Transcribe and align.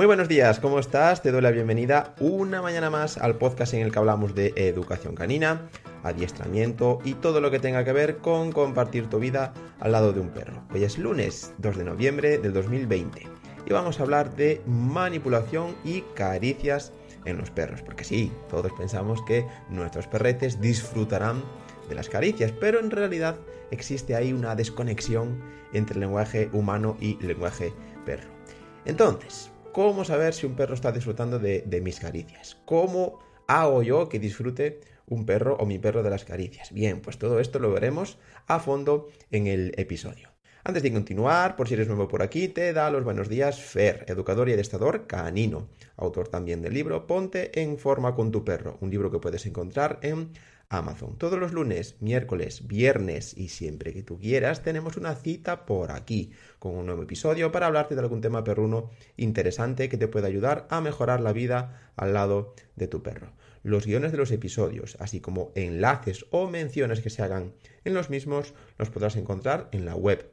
Muy 0.00 0.06
buenos 0.06 0.28
días, 0.28 0.60
¿cómo 0.60 0.78
estás? 0.78 1.20
Te 1.20 1.30
doy 1.30 1.42
la 1.42 1.50
bienvenida 1.50 2.14
una 2.20 2.62
mañana 2.62 2.88
más 2.88 3.18
al 3.18 3.36
podcast 3.36 3.74
en 3.74 3.82
el 3.82 3.92
que 3.92 3.98
hablamos 3.98 4.34
de 4.34 4.54
educación 4.56 5.14
canina, 5.14 5.68
adiestramiento 6.02 7.00
y 7.04 7.12
todo 7.12 7.42
lo 7.42 7.50
que 7.50 7.58
tenga 7.58 7.84
que 7.84 7.92
ver 7.92 8.16
con 8.16 8.50
compartir 8.50 9.10
tu 9.10 9.18
vida 9.18 9.52
al 9.78 9.92
lado 9.92 10.14
de 10.14 10.20
un 10.20 10.30
perro. 10.30 10.62
Hoy 10.72 10.84
es 10.84 10.96
lunes 10.96 11.52
2 11.58 11.76
de 11.76 11.84
noviembre 11.84 12.38
del 12.38 12.54
2020 12.54 13.28
y 13.66 13.72
vamos 13.74 14.00
a 14.00 14.04
hablar 14.04 14.34
de 14.36 14.62
manipulación 14.66 15.76
y 15.84 16.00
caricias 16.14 16.94
en 17.26 17.36
los 17.36 17.50
perros, 17.50 17.82
porque 17.82 18.04
sí, 18.04 18.32
todos 18.48 18.72
pensamos 18.72 19.20
que 19.26 19.46
nuestros 19.68 20.06
perretes 20.06 20.62
disfrutarán 20.62 21.44
de 21.90 21.94
las 21.94 22.08
caricias, 22.08 22.52
pero 22.52 22.80
en 22.80 22.90
realidad 22.90 23.36
existe 23.70 24.16
ahí 24.16 24.32
una 24.32 24.54
desconexión 24.56 25.42
entre 25.74 25.96
el 25.96 26.00
lenguaje 26.00 26.48
humano 26.54 26.96
y 27.00 27.18
el 27.20 27.28
lenguaje 27.28 27.74
perro. 28.06 28.30
Entonces, 28.86 29.49
¿Cómo 29.72 30.04
saber 30.04 30.34
si 30.34 30.46
un 30.46 30.56
perro 30.56 30.74
está 30.74 30.90
disfrutando 30.90 31.38
de, 31.38 31.80
mis 31.82 32.00
caricias? 32.00 32.56
¿Cómo 32.64 33.20
hago 33.46 33.84
yo 33.84 34.08
que 34.08 34.18
disfrute 34.18 34.80
un 35.06 35.24
perro 35.24 35.56
o 35.60 35.66
mi 35.66 35.78
perro 35.78 36.02
de 36.02 36.10
las 36.10 36.24
caricias? 36.24 36.72
Bien, 36.72 37.00
pues 37.00 37.18
todo 37.18 37.38
esto 37.38 37.60
lo 37.60 37.70
veremos 37.70 38.18
a 38.48 38.58
fondo 38.58 39.08
en 39.30 39.46
el 39.46 39.72
episodio. 39.76 40.30
Antes 40.64 40.82
de 40.82 40.92
continuar, 40.92 41.54
por 41.54 41.68
si 41.68 41.74
eres 41.74 41.86
nuevo 41.86 42.08
por 42.08 42.20
aquí, 42.20 42.48
te 42.48 42.72
da 42.72 42.90
los 42.90 43.04
buenos 43.04 43.28
días 43.28 43.62
Fer, 43.62 44.04
educador 44.08 44.48
y 44.48 44.54
adestrador 44.54 45.06
canino, 45.06 45.68
autor 45.96 46.28
también 46.28 46.62
del 46.62 46.74
libro 46.74 47.06
Ponte 47.06 47.60
en 47.62 47.78
forma 47.78 48.14
con 48.14 48.32
tu 48.32 48.44
perro, 48.44 48.76
un 48.80 48.90
libro 48.90 49.10
que 49.10 49.20
puedes 49.20 49.46
encontrar 49.46 50.00
en 50.02 50.32
Amazon. 50.70 51.18
Todos 51.18 51.38
los 51.38 51.52
lunes, 51.52 51.96
miércoles, 51.98 52.68
viernes 52.68 53.36
y 53.36 53.48
siempre 53.48 53.92
que 53.92 54.04
tú 54.04 54.20
quieras, 54.20 54.62
tenemos 54.62 54.96
una 54.96 55.16
cita 55.16 55.66
por 55.66 55.90
aquí 55.90 56.30
con 56.60 56.76
un 56.76 56.86
nuevo 56.86 57.02
episodio 57.02 57.50
para 57.50 57.66
hablarte 57.66 57.96
de 57.96 58.00
algún 58.00 58.20
tema 58.20 58.44
perruno 58.44 58.88
interesante 59.16 59.88
que 59.88 59.96
te 59.96 60.06
pueda 60.06 60.28
ayudar 60.28 60.68
a 60.70 60.80
mejorar 60.80 61.20
la 61.20 61.32
vida 61.32 61.92
al 61.96 62.14
lado 62.14 62.54
de 62.76 62.86
tu 62.86 63.02
perro. 63.02 63.32
Los 63.64 63.84
guiones 63.84 64.12
de 64.12 64.18
los 64.18 64.30
episodios, 64.30 64.96
así 65.00 65.20
como 65.20 65.50
enlaces 65.56 66.26
o 66.30 66.48
menciones 66.48 67.00
que 67.00 67.10
se 67.10 67.22
hagan 67.22 67.52
en 67.84 67.92
los 67.92 68.08
mismos, 68.08 68.54
los 68.78 68.90
podrás 68.90 69.16
encontrar 69.16 69.68
en 69.72 69.84
la 69.84 69.96
web 69.96 70.30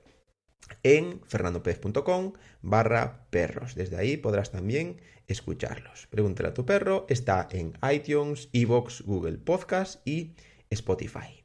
en 0.83 1.21
fernandopez.com 1.25 2.33
barra 2.61 3.25
perros. 3.29 3.75
Desde 3.75 3.97
ahí 3.97 4.17
podrás 4.17 4.51
también 4.51 4.97
escucharlos. 5.27 6.07
Pregúntale 6.07 6.49
a 6.49 6.53
tu 6.53 6.65
perro, 6.65 7.05
está 7.09 7.47
en 7.51 7.73
iTunes, 7.91 8.49
Evox, 8.53 9.03
Google 9.03 9.37
Podcast 9.37 10.05
y 10.07 10.33
Spotify. 10.69 11.43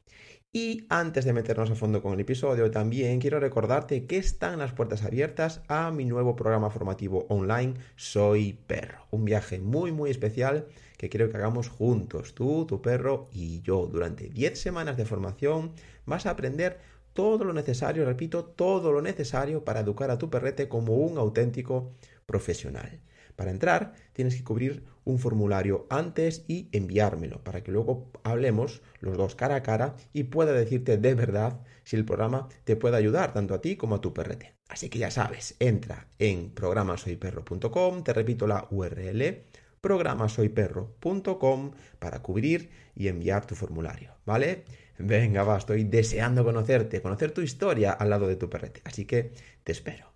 Y 0.55 0.85
antes 0.89 1.25
de 1.25 1.33
meternos 1.33 1.71
a 1.71 1.75
fondo 1.75 2.03
con 2.03 2.13
el 2.13 2.19
episodio, 2.19 2.69
también 2.69 3.19
quiero 3.19 3.39
recordarte 3.39 4.05
que 4.05 4.17
están 4.17 4.59
las 4.59 4.71
puertas 4.71 5.03
abiertas 5.03 5.63
a 5.67 5.89
mi 5.89 6.05
nuevo 6.05 6.35
programa 6.35 6.69
formativo 6.69 7.25
online 7.29 7.73
Soy 7.95 8.53
Perro. 8.67 9.07
Un 9.09 9.25
viaje 9.25 9.57
muy 9.59 9.91
muy 9.91 10.11
especial 10.11 10.67
que 10.95 11.09
quiero 11.09 11.31
que 11.31 11.37
hagamos 11.37 11.69
juntos, 11.69 12.35
tú, 12.35 12.67
tu 12.67 12.83
perro 12.83 13.29
y 13.31 13.63
yo. 13.63 13.87
Durante 13.87 14.29
10 14.29 14.61
semanas 14.61 14.95
de 14.95 15.05
formación 15.05 15.71
vas 16.05 16.27
a 16.27 16.29
aprender 16.29 16.79
todo 17.13 17.43
lo 17.43 17.53
necesario, 17.53 18.05
repito, 18.05 18.45
todo 18.45 18.91
lo 18.91 19.01
necesario 19.01 19.63
para 19.63 19.81
educar 19.81 20.11
a 20.11 20.17
tu 20.17 20.29
perrete 20.29 20.67
como 20.67 20.95
un 20.95 21.17
auténtico 21.17 21.91
profesional. 22.25 22.99
Para 23.35 23.51
entrar 23.51 23.93
tienes 24.13 24.35
que 24.35 24.43
cubrir 24.43 24.83
un 25.05 25.19
formulario 25.19 25.87
antes 25.89 26.45
y 26.47 26.69
enviármelo 26.71 27.43
para 27.43 27.63
que 27.63 27.71
luego 27.71 28.11
hablemos 28.23 28.81
los 28.99 29.17
dos 29.17 29.35
cara 29.35 29.55
a 29.55 29.63
cara 29.63 29.95
y 30.13 30.25
pueda 30.25 30.53
decirte 30.53 30.97
de 30.97 31.15
verdad 31.15 31.59
si 31.83 31.95
el 31.95 32.05
programa 32.05 32.47
te 32.63 32.75
puede 32.75 32.97
ayudar 32.97 33.33
tanto 33.33 33.53
a 33.53 33.61
ti 33.61 33.75
como 33.75 33.95
a 33.95 34.01
tu 34.01 34.13
perrete. 34.13 34.55
Así 34.67 34.89
que 34.89 34.99
ya 34.99 35.11
sabes, 35.11 35.55
entra 35.59 36.07
en 36.19 36.51
programasoyperro.com, 36.51 38.03
te 38.03 38.13
repito 38.13 38.47
la 38.47 38.67
URL, 38.71 39.43
programasoyperro.com 39.81 41.71
para 41.99 42.21
cubrir 42.21 42.69
y 42.95 43.07
enviar 43.07 43.45
tu 43.45 43.55
formulario, 43.55 44.15
¿vale? 44.25 44.63
Venga, 44.97 45.43
va, 45.43 45.57
estoy 45.57 45.83
deseando 45.85 46.43
conocerte, 46.43 47.01
conocer 47.01 47.31
tu 47.31 47.41
historia 47.41 47.91
al 47.91 48.09
lado 48.09 48.27
de 48.27 48.35
tu 48.35 48.49
perrete, 48.49 48.81
así 48.85 49.05
que 49.05 49.31
te 49.63 49.71
espero. 49.71 50.13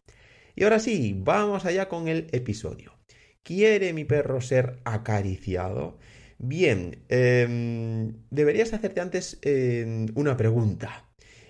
Y 0.55 0.63
ahora 0.63 0.79
sí, 0.79 1.15
vamos 1.17 1.65
allá 1.65 1.87
con 1.89 2.07
el 2.07 2.27
episodio. 2.31 2.93
¿Quiere 3.43 3.93
mi 3.93 4.05
perro 4.05 4.41
ser 4.41 4.79
acariciado? 4.85 5.97
Bien, 6.37 7.03
em, 7.09 8.13
deberías 8.29 8.73
hacerte 8.73 9.01
antes 9.01 9.39
em, 9.41 10.07
una 10.15 10.37
pregunta. 10.37 11.06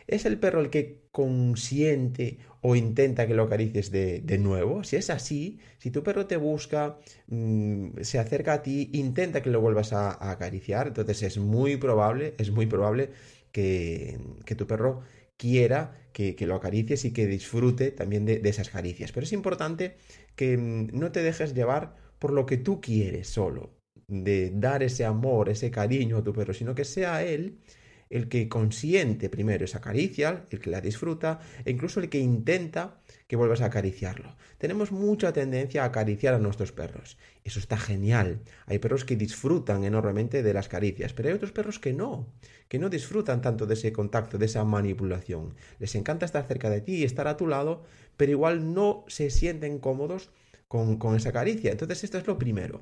¿Es 0.07 0.25
el 0.25 0.40
perro 0.40 0.62
el 0.62 0.69
que 0.69 1.07
consiente 1.12 2.40
o 2.62 2.75
intenta 2.75 3.28
que 3.28 3.34
lo 3.34 3.44
acaricies 3.44 3.91
de, 3.91 4.38
nuevo? 4.40 4.84
Si 4.85 4.95
es 4.95 5.09
así, 5.09 5.59
si 5.79 5.91
tu 5.91 6.01
perro 6.01 6.28
te 6.28 6.38
busca, 6.38 6.97
mm, 7.28 8.00
se 8.01 8.18
acerca 8.19 8.53
a 8.53 8.63
ti, 8.63 8.90
intenta 8.94 9.41
que 9.41 9.50
lo 9.50 9.59
vuelvas 9.59 9.91
a, 9.94 10.31
acariciar, 10.31 10.88
entonces 10.88 11.23
es 11.23 11.38
muy 11.38 11.75
probable, 11.78 12.35
es 12.38 12.51
muy 12.51 12.68
probable 12.68 13.12
que, 13.51 14.18
tu 14.57 14.66
perro 14.68 15.01
quiera 15.38 16.09
que, 16.13 16.35
lo 16.47 16.56
acaricies 16.56 17.06
y 17.06 17.12
que 17.13 17.28
disfrute 17.28 17.91
también 17.91 18.25
de, 18.25 18.41
esas 18.45 18.69
caricias. 18.69 19.12
Pero 19.12 19.25
es 19.25 19.34
importante 19.34 19.97
que 20.35 20.57
mm, 20.57 20.89
no 20.94 21.12
te 21.12 21.22
dejes 21.22 21.53
llevar 21.53 21.95
por 22.19 22.31
lo 22.31 22.45
que 22.45 22.57
tú 22.57 22.79
quieres 22.81 23.28
solo, 23.28 23.72
de 24.07 24.51
dar 24.51 24.84
ese 24.84 25.06
amor, 25.06 25.50
ese 25.50 25.69
cariño 25.72 26.18
a 26.18 26.24
tu 26.24 26.34
perro, 26.34 26.53
sino 26.53 26.75
que 26.75 26.85
sea 26.85 27.24
él 27.24 27.59
el 28.09 28.29
que 28.29 28.47
consiente 28.47 29.29
primero 29.29 29.66
esa 29.66 29.81
caricia, 29.81 30.45
el 30.50 30.59
que 30.59 30.69
la 30.69 30.81
disfruta, 30.81 31.40
e 31.66 31.72
incluso 31.72 32.00
el 32.00 32.09
que 32.09 32.19
intenta 32.19 33.00
que 33.28 33.35
vuelvas 33.35 33.62
a 33.62 33.66
acariciarlo. 33.66 34.35
Tenemos 34.57 34.91
mucha 34.91 35.34
tendencia 35.34 35.84
a 35.84 35.88
acariciar 35.88 36.34
a 36.34 36.40
nuestros 36.40 36.72
perros. 36.72 37.18
Eso 37.44 37.59
está 37.59 37.78
genial. 37.78 38.40
Hay 38.66 38.79
perros 38.79 39.06
que 39.06 39.16
disfrutan 39.16 39.84
enormemente 39.84 40.44
de 40.44 40.53
las 40.53 40.69
caricias, 40.69 41.13
pero 41.13 41.29
hay 41.29 41.35
otros 41.35 41.51
perros 41.51 41.79
que 41.79 41.94
no, 41.94 42.28
que 42.68 42.79
no 42.79 42.90
disfrutan 42.90 43.41
tanto 43.41 43.66
de 43.66 43.73
ese 43.73 43.91
contacto, 43.91 44.38
de 44.38 44.45
esa 44.45 44.63
manipulación. 44.63 45.56
Les 45.79 45.95
encanta 45.95 46.25
estar 46.25 46.45
cerca 46.47 46.69
de 46.69 46.81
ti 46.81 46.95
y 46.95 47.03
estar 47.03 47.28
a 47.28 47.38
tu 47.38 47.47
lado, 47.47 47.84
pero 48.16 48.31
igual 48.31 48.74
no 48.74 49.03
se 49.07 49.29
sienten 49.29 49.79
cómodos 49.79 50.29
con, 50.68 51.16
esa 51.16 51.31
caricia. 51.31 51.72
Entonces 51.72 52.03
esto 52.03 52.18
es 52.18 52.28
lo 52.28 52.38
primero. 52.38 52.81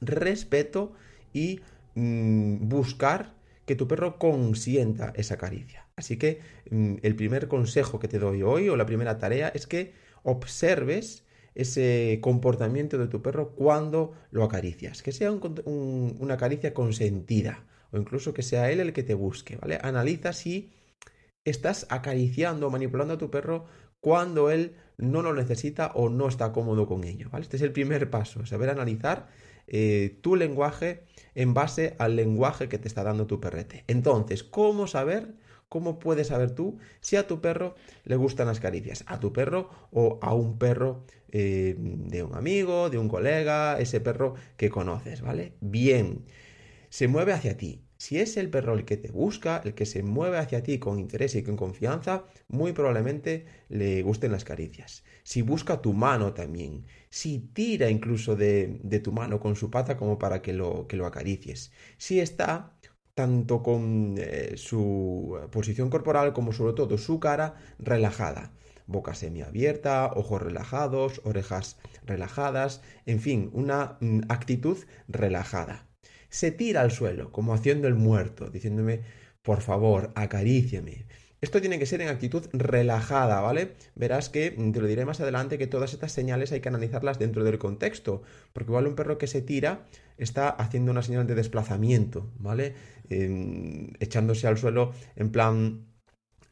Respeto 0.00 0.92
y 1.32 1.60
mm, 1.94 2.68
buscar 2.68 3.34
que 3.66 3.76
tu 3.76 3.88
perro 3.88 4.18
consienta 4.18 5.12
esa 5.16 5.36
caricia. 5.36 5.88
Así 5.96 6.18
que 6.18 6.40
mm, 6.70 6.96
el 7.02 7.16
primer 7.16 7.48
consejo 7.48 7.98
que 7.98 8.08
te 8.08 8.18
doy 8.18 8.42
hoy 8.42 8.68
o 8.68 8.76
la 8.76 8.86
primera 8.86 9.18
tarea 9.18 9.48
es 9.48 9.66
que 9.66 9.94
observes 10.22 11.24
ese 11.54 12.18
comportamiento 12.20 12.98
de 12.98 13.06
tu 13.06 13.22
perro 13.22 13.54
cuando 13.54 14.12
lo 14.30 14.44
acaricias. 14.44 15.02
Que 15.02 15.12
sea 15.12 15.30
una 15.32 16.36
caricia 16.36 16.74
consentida 16.74 17.66
o 17.92 17.96
incluso 17.96 18.34
que 18.34 18.42
sea 18.42 18.70
él 18.70 18.80
el 18.80 18.92
que 18.92 19.04
te 19.04 19.14
busque, 19.14 19.56
¿vale? 19.56 19.78
Analiza 19.82 20.32
si 20.32 20.72
estás 21.44 21.86
acariciando 21.90 22.66
o 22.66 22.70
manipulando 22.70 23.14
a 23.14 23.18
tu 23.18 23.30
perro 23.30 23.66
cuando 24.00 24.50
él 24.50 24.76
no 24.98 25.22
lo 25.22 25.32
necesita 25.32 25.92
o 25.94 26.08
no 26.08 26.28
está 26.28 26.52
cómodo 26.52 26.86
con 26.86 27.04
ello, 27.04 27.28
¿vale? 27.30 27.44
Este 27.44 27.56
es 27.56 27.62
el 27.62 27.72
primer 27.72 28.10
paso, 28.10 28.44
saber 28.46 28.70
analizar 28.70 29.28
eh, 29.66 30.18
tu 30.20 30.36
lenguaje 30.36 31.04
en 31.34 31.54
base 31.54 31.94
al 31.98 32.16
lenguaje 32.16 32.68
que 32.68 32.78
te 32.78 32.88
está 32.88 33.02
dando 33.02 33.26
tu 33.26 33.40
perrete. 33.40 33.84
Entonces, 33.86 34.42
¿cómo 34.42 34.86
saber? 34.86 35.34
¿Cómo 35.68 35.98
puedes 35.98 36.28
saber 36.28 36.52
tú 36.52 36.78
si 37.00 37.16
a 37.16 37.26
tu 37.26 37.40
perro 37.40 37.74
le 38.04 38.16
gustan 38.16 38.46
las 38.46 38.60
caricias? 38.60 39.04
A 39.08 39.18
tu 39.18 39.32
perro 39.32 39.70
o 39.90 40.18
a 40.22 40.34
un 40.34 40.58
perro 40.58 41.04
eh, 41.32 41.74
de 41.78 42.22
un 42.22 42.34
amigo, 42.36 42.90
de 42.90 42.98
un 42.98 43.08
colega, 43.08 43.78
ese 43.80 44.00
perro 44.00 44.34
que 44.56 44.70
conoces, 44.70 45.20
¿vale? 45.20 45.54
Bien, 45.60 46.24
se 46.90 47.08
mueve 47.08 47.32
hacia 47.32 47.56
ti. 47.56 47.83
Si 47.96 48.18
es 48.18 48.36
el 48.36 48.50
perro 48.50 48.74
el 48.74 48.84
que 48.84 48.96
te 48.96 49.10
busca, 49.10 49.60
el 49.64 49.74
que 49.74 49.86
se 49.86 50.02
mueve 50.02 50.38
hacia 50.38 50.62
ti 50.62 50.78
con 50.78 50.98
interés 50.98 51.34
y 51.34 51.42
con 51.42 51.56
confianza, 51.56 52.24
muy 52.48 52.72
probablemente 52.72 53.46
le 53.68 54.02
gusten 54.02 54.32
las 54.32 54.44
caricias. 54.44 55.04
Si 55.22 55.42
busca 55.42 55.80
tu 55.80 55.92
mano 55.92 56.32
también, 56.34 56.86
si 57.10 57.38
tira 57.38 57.90
incluso 57.90 58.36
de, 58.36 58.80
tu 59.02 59.12
mano 59.12 59.40
con 59.40 59.56
su 59.56 59.70
pata 59.70 59.96
como 59.96 60.18
para 60.18 60.42
que 60.42 60.52
lo, 60.52 60.86
que 60.86 60.96
lo 60.96 61.06
acaricies. 61.06 61.72
Si 61.96 62.20
está 62.20 62.76
tanto 63.14 63.62
con 63.62 64.16
eh, 64.18 64.54
su 64.56 65.38
posición 65.52 65.88
corporal 65.90 66.32
como 66.32 66.52
sobre 66.52 66.74
todo 66.74 66.98
su 66.98 67.20
cara 67.20 67.54
relajada. 67.78 68.52
boca 68.86 69.14
semiabierta, 69.14 70.10
ojos 70.14 70.42
relajados, 70.42 71.20
orejas 71.24 71.78
relajadas, 72.04 72.82
en 73.06 73.20
fin, 73.20 73.50
una 73.54 73.96
mm, 74.00 74.22
actitud 74.28 74.78
relajada. 75.08 75.86
Se 76.34 76.50
tira 76.50 76.80
al 76.80 76.90
suelo, 76.90 77.30
como 77.30 77.54
haciendo 77.54 77.86
el 77.86 77.94
muerto, 77.94 78.50
diciéndome, 78.50 79.02
por 79.40 79.60
favor, 79.60 80.10
acaríciame. 80.16 81.06
Esto 81.40 81.60
tiene 81.60 81.78
que 81.78 81.86
ser 81.86 82.00
en 82.00 82.08
actitud 82.08 82.48
relajada, 82.52 83.40
¿vale? 83.40 83.74
Verás 83.94 84.30
que, 84.30 84.50
mm, 84.50 84.72
te 84.72 84.80
lo 84.80 84.88
diré 84.88 85.04
más 85.04 85.20
adelante, 85.20 85.58
que 85.58 85.68
todas 85.68 85.92
estas 85.92 86.10
señales 86.10 86.50
hay 86.50 86.58
que 86.58 86.68
analizarlas 86.68 87.20
dentro 87.20 87.44
del 87.44 87.58
contexto, 87.58 88.22
porque 88.52 88.72
igual 88.72 88.88
un 88.88 88.96
perro 88.96 89.16
que 89.16 89.28
se 89.28 89.42
tira 89.42 89.86
está 90.18 90.48
haciendo 90.48 90.90
una 90.90 91.02
señal 91.02 91.24
de 91.28 91.36
desplazamiento, 91.36 92.32
¿vale? 92.40 92.74
Em, 93.10 93.92
echándose 94.00 94.48
al 94.48 94.58
suelo 94.58 94.92
en 95.14 95.30
plan 95.30 95.86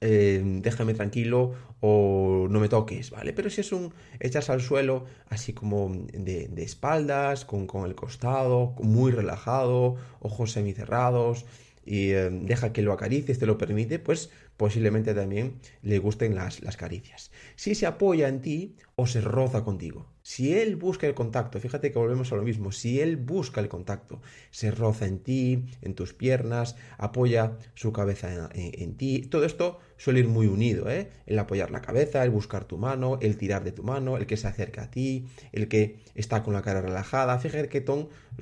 em, 0.03 0.61
déjame 0.61 0.95
tranquilo 0.95 1.55
o 1.81 2.49
no 2.51 2.61
me 2.61 2.69
toques, 2.69 3.11
¿vale? 3.11 3.33
Pero 3.33 3.49
si 3.51 3.61
es 3.61 3.73
un 3.73 3.93
echas 4.21 4.51
al 4.51 4.61
suelo 4.61 5.05
así 5.29 5.53
como 5.53 5.91
de, 6.13 6.51
espaldas, 6.59 7.45
con, 7.45 7.67
con, 7.67 7.87
el 7.87 7.95
costado, 7.95 8.75
muy 8.83 9.13
relajado, 9.13 9.97
ojos 10.21 10.53
semicerrados, 10.53 11.47
y 11.85 12.11
em, 12.11 12.47
deja 12.47 12.73
que 12.73 12.83
lo 12.83 12.93
acaricies, 12.93 13.39
te 13.39 13.47
lo 13.47 13.59
permite, 13.59 13.99
pues 13.99 14.31
posiblemente 14.57 15.15
también 15.15 15.61
le 15.83 15.99
gusten 15.99 16.35
las, 16.35 16.63
las 16.63 16.77
caricias. 16.77 17.31
Si 17.57 17.75
se 17.75 17.87
apoya 17.87 18.29
en 18.29 18.41
ti 18.41 18.77
o 18.97 19.07
se 19.07 19.21
roza 19.21 19.65
contigo, 19.65 20.13
si 20.23 20.55
él 20.55 20.77
busca 20.77 21.09
el 21.09 21.15
contacto, 21.15 21.59
fíjate 21.59 21.91
que 21.91 21.99
volvemos 21.99 22.33
a 22.33 22.37
lo 22.37 22.43
mismo, 22.43 22.71
si 22.71 23.01
él 23.01 23.17
busca 23.17 23.61
el 23.61 23.69
contacto, 23.69 24.23
se 24.53 24.71
roza 24.71 25.07
en 25.07 25.19
ti, 25.19 25.65
en 25.81 25.95
tus 25.95 26.15
piernas, 26.15 26.77
apoya 26.97 27.59
su 27.75 27.93
cabeza 27.93 28.49
en, 28.55 28.97
ti, 28.97 29.23
todo 29.23 29.45
esto 29.45 29.81
suele 30.03 30.19
ir 30.19 30.27
muy 30.27 30.49
unido, 30.49 30.91
¿eh? 30.91 31.11
El 31.27 31.39
apoyar 31.39 31.71
la 31.71 31.81
cabeza, 31.81 32.25
el 32.25 32.31
buscar 32.31 32.65
tu 32.65 32.77
mano, 32.77 33.19
el 33.21 33.37
tirar 33.37 33.63
de 33.63 33.71
tu 33.71 33.85
mano, 33.85 34.17
el 34.17 34.27
que 34.27 34.37
se 34.37 34.49
acerca 34.49 34.83
a 34.83 34.91
ti, 34.91 35.27
el 35.53 35.69
que 35.69 36.01
está 36.17 36.43
con 36.43 36.55
la 36.55 36.63
cara 36.63 36.81
relajada, 36.81 37.39
fíjate 37.39 37.69
que 37.69 37.85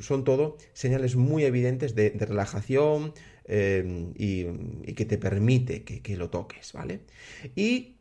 son 0.01 0.25
todo 0.25 0.57
señales 0.73 1.17
muy 1.17 1.45
evidentes 1.45 1.95
de, 1.95 2.17
relajación 2.19 3.13
eh, 3.45 4.11
y, 4.15 4.95
que 4.95 5.05
te 5.05 5.19
permite 5.19 5.85
que, 5.85 6.17
lo 6.17 6.31
toques, 6.31 6.73
¿vale? 6.73 7.01
Y 7.55 7.97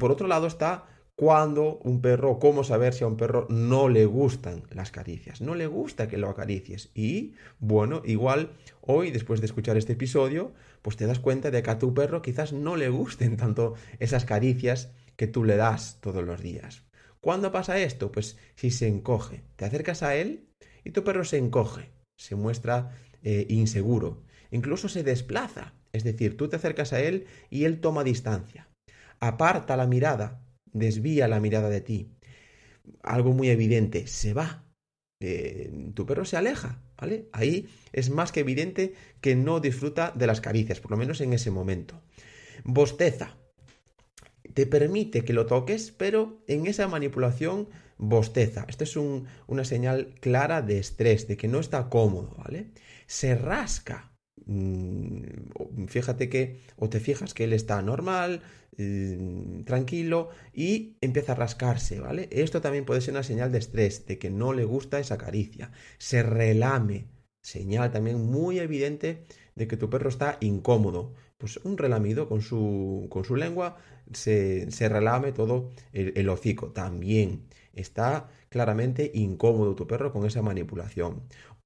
por 0.00 0.10
otro 0.10 0.26
lado 0.26 0.48
está 0.48 0.86
cuando 1.16 1.78
un 1.78 2.00
perro, 2.00 2.38
cómo 2.38 2.64
saber 2.64 2.94
si 2.94 3.04
a 3.04 3.06
un 3.06 3.16
perro 3.16 3.46
no 3.50 3.88
le 3.88 4.06
gustan 4.06 4.64
las 4.70 4.90
caricias, 4.90 5.40
no 5.40 5.54
le 5.54 5.66
gusta 5.66 6.08
que 6.08 6.16
lo 6.16 6.28
acaricies. 6.28 6.90
Y 6.94 7.34
bueno, 7.58 8.02
igual 8.04 8.52
hoy, 8.80 9.10
después 9.10 9.40
de 9.40 9.46
escuchar 9.46 9.76
este 9.76 9.92
episodio, 9.92 10.52
pues 10.80 10.96
te 10.96 11.06
das 11.06 11.20
cuenta 11.20 11.50
de 11.50 11.62
que 11.62 11.70
a 11.70 11.78
tu 11.78 11.94
perro 11.94 12.22
quizás 12.22 12.52
no 12.52 12.76
le 12.76 12.88
gusten 12.88 13.36
tanto 13.36 13.74
esas 13.98 14.24
caricias 14.24 14.92
que 15.16 15.26
tú 15.26 15.44
le 15.44 15.56
das 15.56 15.98
todos 16.00 16.24
los 16.24 16.40
días. 16.40 16.84
¿Cuándo 17.20 17.52
pasa 17.52 17.78
esto? 17.78 18.10
Pues 18.10 18.38
si 18.56 18.70
se 18.70 18.88
encoge, 18.88 19.44
te 19.56 19.64
acercas 19.64 20.02
a 20.02 20.16
él 20.16 20.48
y 20.82 20.90
tu 20.90 21.04
perro 21.04 21.24
se 21.24 21.36
encoge, 21.36 21.90
se 22.18 22.34
muestra 22.34 22.98
eh, 23.22 23.46
inseguro, 23.48 24.24
incluso 24.50 24.88
se 24.88 25.04
desplaza, 25.04 25.74
es 25.92 26.02
decir, 26.02 26.36
tú 26.36 26.48
te 26.48 26.56
acercas 26.56 26.92
a 26.92 27.00
él 27.00 27.26
y 27.48 27.64
él 27.64 27.80
toma 27.80 28.02
distancia, 28.02 28.68
aparta 29.20 29.76
la 29.76 29.86
mirada, 29.86 30.41
desvía 30.72 31.28
la 31.28 31.40
mirada 31.40 31.68
de 31.68 31.80
ti. 31.80 32.12
Algo 33.02 33.32
muy 33.32 33.48
evidente, 33.50 34.06
se 34.06 34.34
va. 34.34 34.64
Eh, 35.20 35.70
tu 35.94 36.04
perro 36.04 36.24
se 36.24 36.36
aleja, 36.36 36.82
¿vale? 36.96 37.28
Ahí 37.32 37.68
es 37.92 38.10
más 38.10 38.32
que 38.32 38.40
evidente 38.40 38.94
que 39.20 39.36
no 39.36 39.60
disfruta 39.60 40.12
de 40.16 40.26
las 40.26 40.40
caricias, 40.40 40.80
por 40.80 40.90
lo 40.90 40.96
menos 40.96 41.20
en 41.20 41.32
ese 41.32 41.50
momento. 41.50 42.02
Bosteza. 42.64 43.38
Te 44.54 44.66
permite 44.66 45.24
que 45.24 45.32
lo 45.32 45.46
toques, 45.46 45.92
pero 45.92 46.42
en 46.48 46.66
esa 46.66 46.88
manipulación 46.88 47.68
bosteza. 47.98 48.66
Esto 48.68 48.84
es 48.84 48.96
una 48.96 49.64
señal 49.64 50.14
clara 50.20 50.60
de 50.60 50.78
estrés, 50.78 51.28
de 51.28 51.36
que 51.36 51.48
no 51.48 51.60
está 51.60 51.88
cómodo, 51.88 52.34
¿vale? 52.36 52.72
Se 53.06 53.36
rasca. 53.36 54.11
Mm, 54.46 55.86
fíjate 55.88 56.28
que, 56.28 56.60
o 56.76 56.88
te 56.88 57.00
fijas 57.00 57.34
que 57.34 57.44
él 57.44 57.52
está 57.52 57.80
normal, 57.82 58.42
mm, 58.76 59.62
tranquilo 59.64 60.30
y 60.52 60.96
empieza 61.00 61.32
a 61.32 61.34
rascarse, 61.36 62.00
¿vale? 62.00 62.28
Esto 62.32 62.60
también 62.60 62.84
puede 62.84 63.00
ser 63.00 63.14
una 63.14 63.22
señal 63.22 63.52
de 63.52 63.58
estrés, 63.58 64.06
de 64.06 64.18
que 64.18 64.30
no 64.30 64.52
le 64.52 64.64
gusta 64.64 64.98
esa 64.98 65.18
caricia. 65.18 65.70
Se 65.98 66.22
relame, 66.22 67.08
señal 67.42 67.90
también 67.92 68.20
muy 68.20 68.58
evidente 68.58 69.24
de 69.54 69.66
que 69.68 69.76
tu 69.76 69.90
perro 69.90 70.08
está 70.08 70.38
incómodo. 70.40 71.14
Pues 71.38 71.58
un 71.64 71.76
relamido 71.76 72.28
con 72.28 72.40
su, 72.40 73.06
con 73.10 73.24
su 73.24 73.36
lengua 73.36 73.76
se, 74.12 74.70
se 74.70 74.88
relame 74.88 75.32
todo 75.32 75.70
el, 75.92 76.12
el 76.16 76.28
hocico. 76.28 76.70
También 76.72 77.46
está 77.74 78.28
claramente 78.48 79.10
incómodo 79.14 79.74
tu 79.74 79.86
perro 79.86 80.12
con 80.12 80.26
esa 80.26 80.42
manipulación 80.42 81.22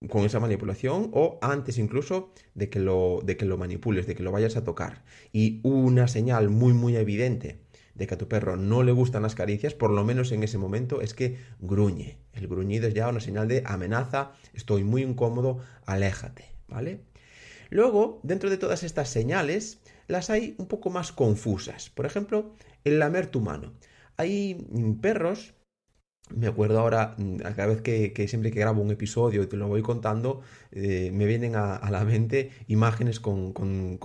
con 0.08 0.24
esa 0.24 0.40
manipulación 0.40 1.10
o 1.12 1.38
antes 1.40 1.78
incluso 1.78 2.30
de 2.54 2.68
que, 2.68 2.78
lo, 2.80 3.20
de 3.24 3.36
que 3.36 3.46
lo 3.46 3.56
manipules, 3.56 4.06
de 4.06 4.14
que 4.14 4.22
lo 4.22 4.32
vayas 4.32 4.56
a 4.56 4.64
tocar. 4.64 5.04
Y 5.32 5.60
una 5.62 6.06
señal 6.06 6.50
muy 6.50 6.72
muy 6.72 6.96
evidente 6.96 7.60
de 7.94 8.06
que 8.06 8.14
a 8.14 8.18
tu 8.18 8.28
perro 8.28 8.56
no 8.56 8.82
le 8.82 8.92
gustan 8.92 9.22
las 9.22 9.34
caricias, 9.34 9.72
por 9.72 9.90
lo 9.90 10.04
menos 10.04 10.30
en 10.32 10.42
ese 10.42 10.58
momento, 10.58 11.00
es 11.00 11.14
que 11.14 11.38
gruñe. 11.60 12.18
El 12.34 12.46
gruñido 12.46 12.86
es 12.86 12.94
ya 12.94 13.08
una 13.08 13.20
señal 13.20 13.48
de 13.48 13.62
amenaza, 13.64 14.32
estoy 14.52 14.84
muy 14.84 15.02
incómodo, 15.02 15.60
aléjate, 15.86 16.44
¿vale? 16.68 17.00
Luego, 17.70 18.20
dentro 18.22 18.50
de 18.50 18.58
todas 18.58 18.82
estas 18.82 19.08
señales, 19.08 19.80
las 20.08 20.28
hay 20.28 20.54
un 20.58 20.66
poco 20.66 20.90
más 20.90 21.10
confusas. 21.10 21.88
Por 21.88 22.04
ejemplo, 22.04 22.52
el 22.84 22.98
lamer 22.98 23.28
tu 23.28 23.40
mano. 23.40 23.72
Hay 24.18 24.66
perros 25.00 25.54
me 26.34 26.46
acuerdo 26.46 26.80
ahora, 26.80 27.14
mm, 27.18 27.36
a 27.44 27.54
cada 27.54 27.68
vez 27.68 27.82
que, 27.82 28.28
siempre 28.28 28.50
que 28.50 28.60
grabo 28.60 28.82
un 28.82 28.90
episodio 28.90 29.42
y 29.42 29.46
te 29.46 29.56
lo 29.56 29.68
voy 29.68 29.82
contando, 29.82 30.42
eh, 30.72 31.10
me 31.12 31.26
vienen 31.26 31.56
a, 31.56 31.88
la 31.90 32.04
mente 32.04 32.50
imágenes 32.68 33.20
con, 33.20 33.52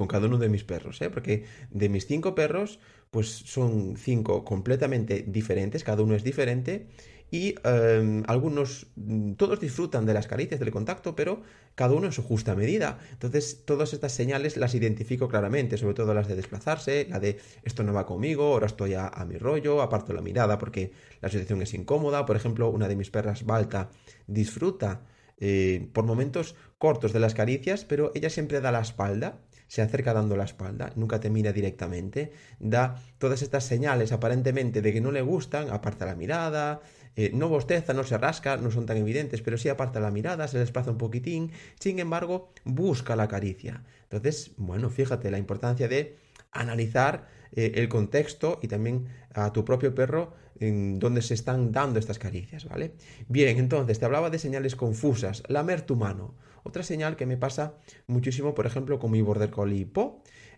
cada 0.08 0.28
uno 0.28 0.38
de 0.38 0.50
mis 0.50 0.64
perros, 0.64 1.02
¿eh? 1.02 1.10
porque 1.10 1.46
de 1.72 1.90
mis 1.90 2.06
cinco 2.06 2.36
perros, 2.36 2.80
pues 3.10 3.28
son 3.28 3.96
cinco 3.98 4.46
completamente 4.46 5.26
diferentes, 5.28 5.84
cada 5.84 6.04
uno 6.04 6.16
es 6.16 6.24
diferente, 6.24 6.88
y 7.32 7.56
em, 7.64 8.24
algunos, 8.28 8.88
mm, 8.98 9.34
todos 9.34 9.60
disfrutan 9.62 10.06
de 10.06 10.14
las 10.14 10.28
caricias, 10.28 10.60
del 10.60 10.70
contacto, 10.70 11.16
pero 11.16 11.42
cada 11.76 11.96
uno 11.96 12.08
en 12.08 12.12
su 12.12 12.22
justa 12.22 12.56
medida. 12.56 13.00
Entonces, 13.14 13.64
todas 13.66 13.94
estas 13.94 14.12
señales 14.12 14.58
las 14.58 14.76
identifico 14.76 15.30
claramente, 15.30 15.78
sobre 15.78 15.94
todo 15.94 16.14
las 16.14 16.28
de 16.28 16.36
desplazarse, 16.36 17.08
la 17.10 17.22
de 17.22 17.40
esto 17.64 17.84
no 17.84 17.94
va 17.94 18.06
conmigo, 18.06 18.44
ahora 18.44 18.68
estoy 18.68 18.96
a, 18.96 19.10
mi 19.26 19.38
rollo, 19.38 19.82
aparto 19.82 20.12
la 20.12 20.22
mirada 20.22 20.58
porque 20.58 20.92
la 21.22 21.30
situación 21.30 21.62
es 21.62 21.74
incómoda. 21.74 22.26
Por 22.26 22.36
ejemplo, 22.36 22.70
una 22.70 22.90
de 22.90 22.98
mis 22.98 23.10
perras, 23.10 23.46
Balta, 23.46 23.90
disfruta 24.28 25.06
eh, 25.40 25.90
por 25.94 26.04
momentos 26.04 26.56
cortos 26.78 27.14
de 27.14 27.22
las 27.22 27.34
caricias, 27.34 27.86
pero 27.86 28.12
ella 28.14 28.30
siempre 28.30 28.60
da 28.60 28.74
la 28.74 28.82
espalda 28.82 29.40
se 29.72 29.82
acerca 29.82 30.14
dando 30.14 30.36
la 30.36 30.44
espalda, 30.44 30.92
nunca 30.98 31.22
te 31.22 31.30
mira 31.30 31.54
directamente, 31.54 32.34
da 32.60 33.02
todas 33.20 33.42
estas 33.42 33.64
señales 33.64 34.12
aparentemente 34.12 34.82
de 34.82 34.92
que 34.92 35.00
no 35.00 35.14
le 35.14 35.22
gustan, 35.22 35.70
aparta 35.70 36.06
la 36.06 36.14
mirada, 36.14 36.82
eh, 37.16 37.32
no 37.34 37.50
bosteza, 37.50 37.94
no 37.94 38.04
se 38.04 38.18
rasca, 38.18 38.58
no 38.58 38.72
son 38.72 38.86
tan 38.86 38.98
evidentes, 38.98 39.42
pero 39.42 39.58
sí 39.58 39.70
aparta 39.70 40.00
la 40.00 40.12
mirada, 40.12 40.48
se 40.48 40.60
desplaza 40.60 40.92
un 40.92 40.98
poquitín, 40.98 41.52
sin 41.80 42.00
embargo, 42.00 42.52
busca 42.64 43.16
la 43.16 43.28
caricia. 43.28 43.84
Entonces, 44.04 44.52
bueno, 44.58 44.90
fíjate 44.90 45.32
la 45.32 45.38
importancia 45.38 45.88
de 45.88 46.18
analizar 46.52 47.28
eh, 47.54 47.74
el 47.76 47.90
contexto 47.90 48.60
y 48.62 48.68
también 48.68 49.08
a 49.34 49.52
tu 49.54 49.66
propio 49.66 49.94
perro 49.94 50.34
en 50.60 51.00
donde 51.00 51.22
se 51.22 51.34
están 51.34 51.72
dando 51.72 52.00
estas 52.00 52.20
caricias, 52.20 52.66
¿vale? 52.66 52.94
Bien, 53.28 53.58
entonces 53.58 54.00
te 54.00 54.06
hablaba 54.06 54.30
de 54.30 54.38
señales 54.38 54.76
confusas, 54.76 55.44
lamer 55.48 55.82
tu 55.82 55.96
mano. 55.96 56.36
Otra 56.64 56.84
señal 56.84 57.16
que 57.16 57.26
me 57.26 57.36
pasa 57.36 57.74
muchísimo, 58.06 58.54
por 58.54 58.68
ejemplo, 58.68 59.00
con 59.00 59.12
mi 59.12 59.22
border 59.22 59.50
collie. 59.50 59.90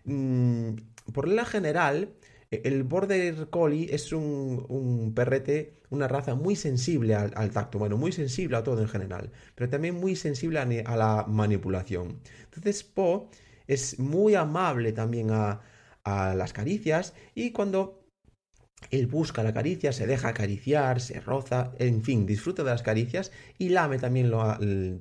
Mm, 0.04 0.74
por 1.12 1.28
la 1.28 1.46
general, 1.46 2.10
el 2.64 2.82
Border 2.84 3.48
Collie 3.50 3.88
es 3.94 4.12
un, 4.12 5.12
perrete, 5.14 5.80
una 5.90 6.08
raza 6.08 6.34
muy 6.34 6.56
sensible 6.56 7.14
al, 7.14 7.50
tacto, 7.50 7.78
bueno, 7.78 7.96
muy 7.96 8.12
sensible 8.12 8.56
a 8.56 8.62
todo 8.62 8.80
en 8.80 8.88
general, 8.88 9.30
pero 9.54 9.70
también 9.70 9.94
muy 9.94 10.16
sensible 10.16 10.60
a, 10.60 10.96
la 10.96 11.24
manipulación. 11.28 12.20
Entonces, 12.44 12.84
Po 12.84 13.28
es 13.66 13.98
muy 13.98 14.34
amable 14.34 14.92
también 14.92 15.30
a, 15.30 15.60
las 16.04 16.52
caricias 16.52 17.14
y 17.34 17.52
cuando 17.52 18.04
él 18.90 19.06
busca 19.06 19.42
la 19.42 19.54
caricia, 19.54 19.90
se 19.92 20.06
deja 20.06 20.28
acariciar, 20.28 21.00
se 21.00 21.18
roza, 21.20 21.72
en 21.78 22.02
fin, 22.02 22.26
disfruta 22.26 22.62
de 22.62 22.70
las 22.70 22.82
caricias 22.82 23.32
y 23.58 23.70
lame 23.70 23.98
también 23.98 24.30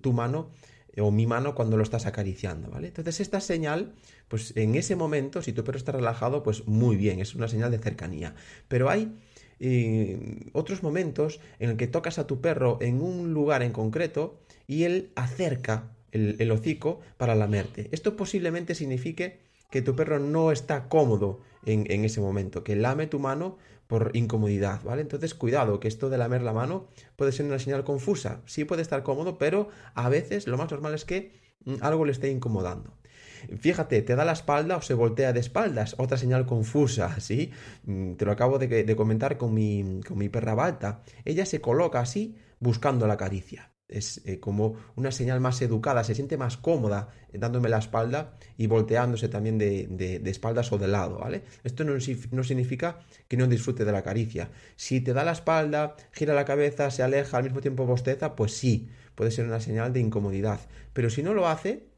tu 0.02 0.14
mano 0.14 0.52
o 0.98 1.12
mi 1.12 1.26
mano 1.26 1.56
cuando 1.56 1.78
lo 1.78 1.84
estás 1.84 2.06
acariciando, 2.06 2.70
¿vale? 2.70 2.88
Entonces 2.88 3.20
esta 3.20 3.42
señal, 3.42 3.94
pues 4.28 4.56
en 4.56 4.76
ese 4.76 4.96
momento, 4.96 5.42
si 5.42 5.54
tu 5.54 5.64
perro 5.64 5.78
está 5.78 5.92
relajado, 5.92 6.44
pues 6.44 6.68
muy 6.68 6.96
bien, 6.96 7.20
es 7.20 7.36
una 7.36 7.48
señal 7.48 7.72
de 7.72 7.80
cercanía. 7.80 8.36
Pero 8.68 8.90
hay 8.90 9.14
eh, 9.60 10.50
otros 10.54 10.84
momentos 10.84 11.40
en 11.60 11.72
el 11.72 11.78
que 11.78 11.88
tocas 11.88 12.20
a 12.20 12.28
tu 12.28 12.42
perro 12.42 12.78
en 12.82 13.02
un 13.02 13.34
lugar 13.34 13.64
en 13.64 13.72
concreto 13.72 14.40
y 14.68 14.84
él 14.84 15.12
acerca 15.16 15.92
el, 16.12 16.52
hocico 16.52 17.00
para 17.18 17.36
lamerte. 17.36 17.90
Esto 17.92 18.16
posiblemente 18.16 18.76
signifique 18.76 19.40
que 19.72 19.82
tu 19.82 19.96
perro 19.96 20.20
no 20.20 20.52
está 20.52 20.88
cómodo 20.88 21.42
en, 21.66 22.06
ese 22.06 22.22
momento, 22.22 22.64
que 22.64 22.76
lame 22.76 23.08
tu 23.08 23.20
mano 23.20 23.58
por 23.88 24.12
incomodidad, 24.14 24.82
¿vale? 24.84 25.02
Entonces, 25.02 25.34
cuidado, 25.34 25.80
que 25.80 25.88
esto 25.88 26.10
de 26.10 26.18
lamer 26.18 26.42
la 26.42 26.54
mano 26.54 26.88
puede 27.16 27.32
ser 27.32 27.46
una 27.46 27.60
señal 27.60 27.84
confusa. 27.84 28.42
Sí 28.46 28.66
puede 28.66 28.82
estar 28.82 29.04
cómodo, 29.04 29.38
pero 29.38 29.70
a 29.94 30.10
veces 30.10 30.48
lo 30.48 30.58
más 30.58 30.72
normal 30.72 30.94
es 30.94 31.06
que 31.06 31.34
mm, 31.66 31.76
algo 31.82 32.06
le 32.06 32.12
esté 32.12 32.30
incomodando. 32.30 32.98
Fíjate, 33.60 34.02
te 34.02 34.16
da 34.16 34.24
la 34.24 34.32
espalda 34.32 34.78
o 34.78 34.82
se 34.82 34.94
voltea 34.94 35.34
de 35.34 35.42
espaldas, 35.42 35.96
otra 35.98 36.18
señal 36.18 36.46
confusa, 36.46 37.20
¿sí? 37.20 37.52
Mm, 37.84 38.14
te 38.14 38.26
lo 38.26 38.32
acabo 38.32 38.60
de, 38.60 38.96
comentar 38.96 39.38
con 39.38 39.54
mi, 39.54 40.02
con 40.08 40.18
mi 40.18 40.30
perra 40.30 40.56
Balta. 40.56 41.04
Ella 41.26 41.46
se 41.46 41.62
coloca 41.62 42.00
así 42.00 42.38
buscando 42.60 43.08
la 43.08 43.18
caricia 43.18 43.73
es 43.88 44.22
eh, 44.26 44.40
como 44.40 44.76
una 44.96 45.12
señal 45.12 45.40
más 45.40 45.62
educada, 45.62 46.04
se 46.04 46.16
siente 46.16 46.38
más 46.38 46.58
cómoda 46.58 47.10
eh, 47.32 47.38
dándome 47.38 47.70
la 47.70 47.78
espalda 47.78 48.38
y 48.58 48.68
volteándose 48.68 49.28
también 49.28 49.58
de, 49.58 49.88
de, 49.88 50.30
espaldas 50.30 50.72
o 50.72 50.78
de 50.78 50.88
lado, 50.88 51.20
¿vale? 51.20 51.44
Esto 51.64 51.84
no, 51.84 51.94
no, 51.94 52.44
significa 52.44 53.00
que 53.28 53.38
no 53.38 53.48
disfrute 53.48 53.86
de 53.86 53.92
la 53.92 54.04
caricia. 54.04 54.50
Si 54.76 55.02
te 55.02 55.14
da 55.14 55.24
la 55.24 55.34
espalda, 55.34 55.96
gira 56.12 56.34
la 56.34 56.46
cabeza, 56.46 56.90
se 56.92 57.04
aleja, 57.04 57.38
al 57.38 57.44
mismo 57.44 57.62
tiempo 57.62 57.86
bosteza, 57.86 58.36
pues 58.36 58.54
sí, 58.54 58.90
puede 59.16 59.32
ser 59.32 59.46
una 59.46 59.60
señal 59.60 59.94
de 59.94 60.00
incomodidad. 60.00 60.60
Pero 60.94 61.10
si 61.10 61.22
no 61.22 61.34
lo 61.34 61.48
hace, 61.48 61.93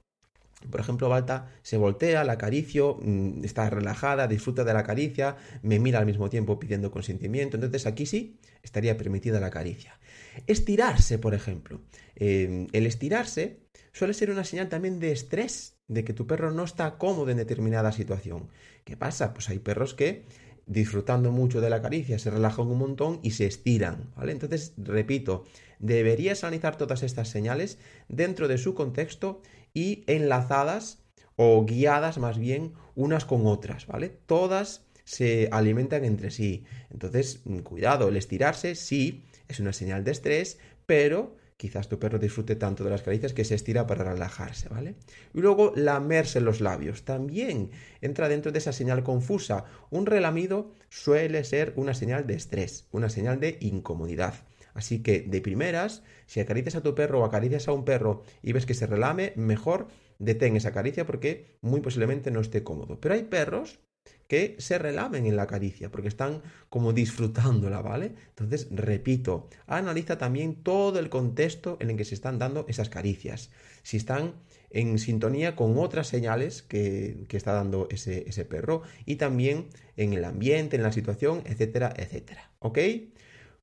por 0.69 0.79
ejemplo, 0.79 1.09
Balta 1.09 1.51
se 1.61 1.77
voltea, 1.77 2.23
la 2.23 2.33
acaricio, 2.33 2.97
mm, 3.01 3.43
está 3.43 3.69
relajada, 3.69 4.27
disfruta 4.27 4.63
de 4.63 4.73
la 4.73 4.83
caricia, 4.83 5.37
me 5.61 5.79
mira 5.79 5.99
al 5.99 6.05
mismo 6.05 6.29
tiempo 6.29 6.59
pidiendo 6.59 6.91
consentimiento. 6.91 7.57
Entonces 7.57 7.85
aquí 7.85 8.05
sí 8.05 8.39
estaría 8.63 8.97
permitida 8.97 9.39
la 9.39 9.49
caricia. 9.49 9.99
Estirarse, 10.47 11.17
por 11.19 11.33
ejemplo. 11.33 11.81
Eh, 12.15 12.67
el 12.71 12.85
estirarse 12.85 13.59
suele 13.91 14.13
ser 14.13 14.29
una 14.31 14.43
señal 14.43 14.69
también 14.69 14.99
de 14.99 15.11
estrés, 15.11 15.77
de 15.87 16.03
que 16.03 16.13
tu 16.13 16.25
perro 16.27 16.51
no 16.51 16.63
está 16.63 16.97
cómodo 16.97 17.29
en 17.29 17.37
determinada 17.37 17.91
situación. 17.91 18.49
¿Qué 18.83 18.97
pasa? 18.97 19.33
Pues 19.33 19.49
hay 19.49 19.59
perros 19.59 19.93
que 19.93 20.25
disfrutando 20.65 21.31
mucho 21.31 21.61
de 21.61 21.69
la 21.69 21.81
caricia 21.81 22.17
se 22.17 22.31
relajan 22.31 22.67
un 22.67 22.79
montón 22.79 23.19
y 23.21 23.31
se 23.31 23.45
estiran, 23.45 24.11
¿vale? 24.15 24.31
Entonces, 24.31 24.73
repito, 24.77 25.45
deberías 25.79 26.43
analizar 26.43 26.77
todas 26.77 27.03
estas 27.03 27.29
señales 27.29 27.77
dentro 28.07 28.47
de 28.47 28.57
su 28.57 28.73
contexto 28.73 29.41
y 29.75 30.03
enlazadas 30.07 31.03
o 31.35 31.63
guiadas 31.65 32.17
más 32.17 32.39
bien 32.39 32.73
unas 32.95 33.25
con 33.25 33.45
otras, 33.45 33.85
¿vale? 33.85 34.09
Todas 34.09 34.85
se 35.03 35.49
alimentan 35.51 36.03
entre 36.05 36.31
sí. 36.31 36.63
Entonces, 36.89 37.41
cuidado, 37.63 38.07
el 38.07 38.17
estirarse 38.17 38.73
sí 38.73 39.25
es 39.47 39.59
una 39.59 39.73
señal 39.73 40.03
de 40.03 40.11
estrés, 40.11 40.57
pero 40.87 41.35
quizás 41.57 41.87
tu 41.87 41.99
perro 41.99 42.19
disfrute 42.19 42.55
tanto 42.55 42.83
de 42.83 42.89
las 42.89 43.01
caricias 43.01 43.33
que 43.33 43.45
se 43.45 43.55
estira 43.55 43.85
para 43.85 44.03
relajarse, 44.03 44.69
¿vale? 44.69 44.95
Y 45.33 45.41
luego 45.41 45.73
lamerse 45.75 46.41
los 46.41 46.61
labios, 46.61 47.03
también 47.03 47.71
entra 48.01 48.29
dentro 48.29 48.51
de 48.51 48.59
esa 48.59 48.73
señal 48.73 49.03
confusa. 49.03 49.65
Un 49.89 50.05
relamido 50.05 50.73
suele 50.89 51.43
ser 51.43 51.73
una 51.75 51.93
señal 51.93 52.25
de 52.27 52.35
estrés, 52.35 52.87
una 52.91 53.09
señal 53.09 53.39
de 53.39 53.57
incomodidad. 53.59 54.35
Así 54.75 55.01
que 55.01 55.21
de 55.21 55.41
primeras, 55.41 56.03
si 56.27 56.41
acaricias 56.41 56.75
a 56.75 56.83
tu 56.83 56.93
perro 56.93 57.21
o 57.21 57.25
acaricias 57.25 57.67
a 57.67 57.71
un 57.71 57.85
perro 57.85 58.23
y 58.43 58.51
ves 58.51 58.67
que 58.67 58.75
se 58.75 58.85
relame, 58.85 59.33
mejor 59.37 59.87
detén 60.19 60.55
esa 60.55 60.73
caricia 60.73 61.07
porque 61.07 61.57
muy 61.61 61.79
posiblemente 61.81 62.29
no 62.29 62.41
esté 62.41 62.61
cómodo. 62.63 62.99
Pero 62.99 63.15
hay 63.15 63.23
perros 63.23 63.79
que 64.27 64.55
se 64.59 64.77
relamen 64.77 65.25
en 65.25 65.37
la 65.37 65.47
caricia 65.47 65.89
porque 65.89 66.09
están 66.09 66.41
como 66.69 66.93
disfrutándola, 66.93 67.81
¿vale? 67.81 68.15
Entonces, 68.29 68.67
repito, 68.69 69.47
analiza 69.65 70.17
también 70.17 70.61
todo 70.61 70.99
el 70.99 71.09
contexto 71.09 71.77
en 71.79 71.91
el 71.91 71.97
que 71.97 72.05
se 72.05 72.15
están 72.15 72.37
dando 72.37 72.65
esas 72.67 72.89
caricias. 72.89 73.51
Si 73.81 73.97
están 73.97 74.33
en 74.71 74.99
sintonía 74.99 75.55
con 75.55 75.77
otras 75.77 76.07
señales 76.07 76.63
que, 76.63 77.25
está 77.29 77.53
dando 77.53 77.87
ese, 77.89 78.27
ese 78.27 78.43
perro 78.43 78.81
y 79.05 79.15
también 79.15 79.67
en 79.95 80.11
el 80.11 80.25
ambiente, 80.25 80.75
en 80.75 80.83
la 80.83 80.91
situación, 80.91 81.43
etcétera, 81.45 81.93
etcétera. 81.95 82.51
¿Ok? 82.59 82.79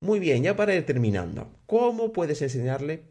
Muy 0.03 0.19
bien, 0.19 0.43
ya 0.43 0.57
para 0.57 0.75
ir 0.75 0.85
terminando, 0.85 1.53
¿cómo 1.65 2.13
puedes 2.13 2.43
enseñarle 2.43 3.05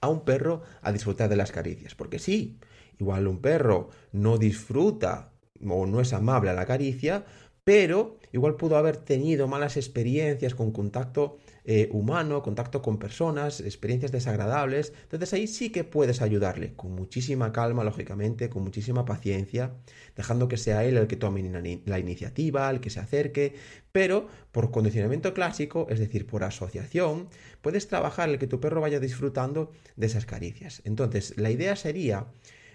a 0.00 0.08
un 0.08 0.24
perro 0.24 0.62
a 0.80 0.90
disfrutar 0.90 1.28
de 1.28 1.36
las 1.36 1.52
caricias? 1.52 1.94
Porque 1.94 2.18
sí, 2.18 2.58
igual 2.98 3.26
un 3.26 3.42
perro 3.42 3.90
no 4.10 4.38
disfruta 4.38 5.34
o 5.68 5.84
no 5.84 6.00
es 6.00 6.14
amable 6.14 6.48
a 6.48 6.54
la 6.54 6.64
caricia, 6.64 7.26
pero 7.62 8.16
igual 8.32 8.56
pudo 8.56 8.78
haber 8.78 8.96
tenido 8.96 9.48
malas 9.48 9.76
experiencias 9.76 10.54
con 10.54 10.72
contacto 10.72 11.36
eh, 11.70 11.90
humano, 11.92 12.42
contacto 12.42 12.80
con 12.80 12.98
personas, 12.98 13.60
experiencias 13.60 14.10
desagradables. 14.10 14.94
Entonces 15.02 15.34
ahí 15.34 15.46
sí 15.46 15.68
que 15.68 15.84
puedes 15.84 16.22
ayudarle, 16.22 16.74
con 16.74 16.92
muchísima 16.92 17.52
calma, 17.52 17.84
lógicamente, 17.84 18.48
con 18.48 18.64
muchísima 18.64 19.04
paciencia, 19.04 19.74
dejando 20.16 20.48
que 20.48 20.56
sea 20.56 20.84
él 20.84 20.96
el 20.96 21.06
que 21.06 21.16
tome 21.16 21.42
la 21.84 21.98
iniciativa, 21.98 22.70
el 22.70 22.80
que 22.80 22.88
se 22.88 23.00
acerque, 23.00 23.54
pero 23.92 24.28
por 24.50 24.70
condicionamiento 24.70 25.34
clásico, 25.34 25.86
es 25.90 25.98
decir, 25.98 26.26
por 26.26 26.42
asociación, 26.42 27.28
puedes 27.60 27.86
trabajar 27.86 28.30
el 28.30 28.38
que 28.38 28.46
tu 28.46 28.60
perro 28.60 28.80
vaya 28.80 28.98
disfrutando 28.98 29.70
de 29.96 30.06
esas 30.06 30.24
caricias. 30.24 30.80
Entonces, 30.86 31.36
la 31.36 31.50
idea 31.50 31.76
sería 31.76 32.28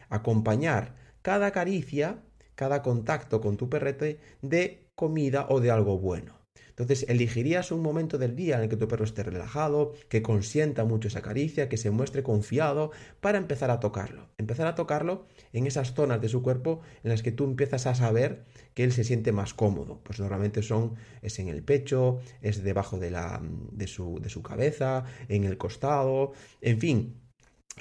acompañar 0.10 0.96
cada 1.24 1.50
caricia 1.52 2.22
cada 2.56 2.84
contacto 2.84 3.42
con 3.42 3.58
tu 3.58 3.70
perrete 3.70 4.20
de 4.42 4.92
comida 4.96 5.48
o 5.50 5.60
de 5.60 5.72
algo 5.72 5.98
bueno. 5.98 6.43
Entonces 6.74 7.06
elegirías 7.08 7.72
un 7.72 7.82
momento 7.82 8.18
del 8.18 8.36
día 8.36 8.58
en 8.58 8.64
el 8.64 8.70
que 8.70 8.78
tu 8.78 8.88
perro 8.88 9.06
esté 9.06 9.22
relajado, 9.22 9.94
que 10.10 10.24
consienta 10.24 10.86
mucho 10.86 11.08
esa 11.08 11.22
caricia, 11.22 11.70
que 11.70 11.78
se 11.78 11.92
muestre 11.92 12.24
confiado 12.24 12.92
para 13.22 13.38
empezar 13.38 13.70
a 13.70 13.80
tocarlo. 13.80 14.30
Empezar 14.40 14.66
a 14.66 14.74
tocarlo 14.74 15.28
en 15.52 15.68
esas 15.68 15.94
zonas 15.94 16.20
de 16.20 16.30
su 16.30 16.42
cuerpo 16.42 16.82
en 17.04 17.12
las 17.12 17.22
que 17.22 17.32
tú 17.32 17.44
empiezas 17.44 17.86
a 17.86 17.94
saber 17.94 18.44
que 18.74 18.84
él 18.84 18.92
se 18.92 19.04
siente 19.04 19.32
más 19.32 19.54
cómodo. 19.54 20.02
Pues 20.04 20.20
normalmente 20.20 20.64
son 20.64 20.96
es 21.22 21.38
en 21.38 21.48
el 21.48 21.64
pecho, 21.64 22.20
es 22.42 22.64
debajo 22.64 22.98
de, 22.98 23.12
la, 23.12 23.42
de, 23.72 23.88
su, 23.88 24.20
de 24.20 24.30
su 24.30 24.42
cabeza, 24.42 25.06
en 25.28 25.44
el 25.44 25.58
costado, 25.58 26.34
en 26.62 26.80
fin, 26.80 27.23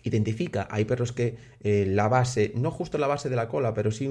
identifica, 0.03 0.67
hay 0.71 0.85
perros 0.85 1.13
que 1.13 1.37
eh, 1.61 1.87
la 1.87 2.09
base, 2.09 2.53
no 2.57 2.71
justo 2.71 2.99
la 2.99 3.07
base 3.07 3.29
de 3.29 3.37
la 3.37 3.49
cola, 3.49 3.75
pero 3.75 3.91
sí 3.91 4.09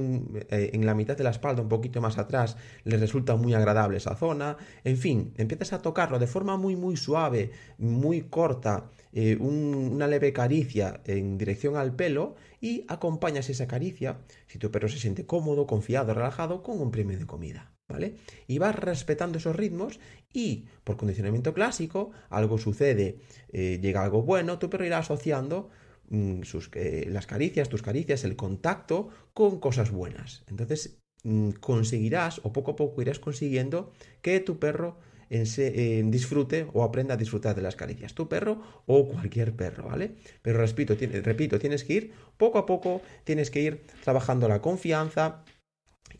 eh, 0.49 0.71
en 0.73 0.85
la 0.85 0.93
mitad 0.93 1.17
de 1.17 1.23
la 1.23 1.31
espalda, 1.31 1.61
un 1.61 1.69
poquito 1.69 2.01
más 2.01 2.17
atrás, 2.17 2.57
les 2.83 2.99
resulta 2.99 3.35
muy 3.35 3.53
agradable 3.53 3.97
esa 3.97 4.15
zona. 4.15 4.57
En 4.83 4.97
fin, 4.97 5.33
empiezas 5.37 5.73
a 5.73 5.81
tocarlo 5.81 6.19
de 6.19 6.27
forma 6.27 6.57
muy, 6.57 6.75
muy 6.75 6.97
suave, 6.97 7.51
muy 7.77 8.21
corta, 8.21 8.89
eh, 9.13 9.35
una 9.37 10.07
leve 10.07 10.31
caricia 10.33 11.01
en 11.05 11.37
dirección 11.37 11.75
al 11.75 11.95
pelo 11.95 12.35
y 12.61 12.85
acompañas 12.87 13.49
esa 13.49 13.67
caricia, 13.67 14.19
si 14.47 14.59
tu 14.59 14.71
perro 14.71 14.87
se 14.87 14.99
siente 14.99 15.25
cómodo, 15.25 15.67
confiado, 15.67 16.13
relajado, 16.13 16.63
con 16.63 16.79
un 16.79 16.91
premio 16.91 17.17
de 17.17 17.25
comida. 17.25 17.71
¿Vale? 17.91 18.15
Y 18.47 18.57
vas 18.57 18.75
respetando 18.75 19.37
esos 19.37 19.55
ritmos 19.55 19.99
y 20.33 20.65
por 20.83 20.97
condicionamiento 20.97 21.53
clásico 21.53 22.11
algo 22.29 22.57
sucede, 22.57 23.17
llega 23.51 24.03
algo 24.03 24.21
bueno, 24.21 24.59
tu 24.59 24.69
perro 24.69 24.85
irá 24.85 24.99
asociando 24.99 25.69
Mm, 26.11 26.43
sus, 26.43 26.69
las 27.07 27.25
caricias, 27.25 27.69
tus 27.69 27.81
caricias, 27.81 28.25
el 28.25 28.35
contacto 28.35 29.07
con 29.33 29.61
cosas 29.61 29.91
buenas. 29.91 30.43
Entonces 30.47 30.99
mm, 31.23 31.51
conseguirás 31.61 32.41
o 32.43 32.51
poco 32.51 32.71
a 32.71 32.75
poco 32.75 33.01
irás 33.01 33.19
consiguiendo 33.19 33.93
que 34.21 34.39
tu 34.41 34.59
perro 34.59 34.97
disfrute 35.31 36.67
o 36.73 36.83
aprenda 36.83 37.13
a 37.13 37.17
disfrutar 37.17 37.55
de 37.55 37.61
las 37.61 37.77
caricias. 37.77 38.13
Tu 38.13 38.27
perro 38.27 38.83
o 38.85 39.07
cualquier 39.07 39.55
perro, 39.55 39.85
¿vale? 39.85 40.15
Pero 40.41 40.59
repito, 40.59 40.93
repito, 41.23 41.57
tienes 41.57 41.85
que 41.85 41.93
ir 41.93 42.11
poco 42.35 42.57
a 42.57 42.65
poco, 42.65 43.01
tienes 43.23 43.49
que 43.49 43.61
ir 43.61 43.81
trabajando 44.03 44.49
la 44.49 44.61
confianza 44.61 45.45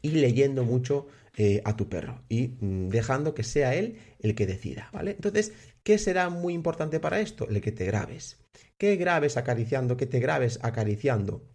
y 0.01 0.12
leyendo 0.12 0.63
mucho 0.63 1.08
eh, 1.38 1.61
a 1.65 1.75
tu 1.75 1.89
perro 1.89 2.23
y 2.29 2.57
mm, 2.59 2.89
dejando 2.89 3.33
que 3.33 3.43
sea 3.43 3.75
él 3.75 3.97
el 4.19 4.35
que 4.35 4.45
decida, 4.45 4.89
¿vale? 4.91 5.11
Entonces, 5.11 5.53
¿qué 5.83 5.97
será 5.97 6.29
muy 6.29 6.53
importante 6.53 7.00
para 7.00 7.19
esto? 7.19 7.47
El 7.50 7.61
que 7.61 7.71
te 7.71 7.85
grabes 7.85 8.41
que 8.81 8.95
grabes 8.95 9.38
acariciando, 9.38 9.95
que 9.95 10.07
te 10.07 10.19
grabes 10.19 10.57
acariciando 10.63 11.47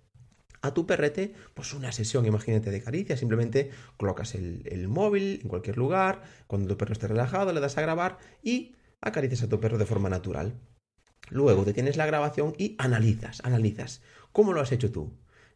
a 0.63 0.73
tu 0.73 0.87
perrete, 0.87 1.35
pues 1.55 1.75
una 1.75 1.91
sesión, 1.91 2.25
imagínate, 2.25 2.71
de 2.71 2.81
caricia, 2.81 3.17
simplemente 3.17 3.71
colocas 3.97 4.37
el, 4.37 4.87
móvil 4.87 5.41
en 5.43 5.49
cualquier 5.49 5.77
lugar, 5.77 6.23
cuando 6.47 6.69
tu 6.69 6.77
perro 6.77 6.93
esté 6.93 7.09
relajado, 7.09 7.53
le 7.53 7.59
das 7.59 7.79
a 7.79 7.83
grabar 7.83 8.19
y 8.45 8.77
acaricias 9.01 9.43
a 9.43 9.49
tu 9.49 9.59
perro 9.59 9.77
de 9.77 9.87
forma 9.87 10.09
natural. 10.09 10.55
Luego 11.29 11.65
detienes 11.65 11.97
la 11.97 12.07
grabación 12.07 12.55
y 12.59 12.77
analizas, 12.79 13.41
analizas. 13.43 14.03
¿Cómo 14.31 14.53
lo 14.53 14.61
has 14.61 14.71
hecho 14.71 14.93
tú? 14.93 15.13